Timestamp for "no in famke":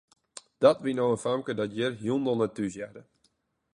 0.95-1.53